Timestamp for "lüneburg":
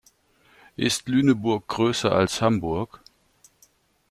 1.09-1.67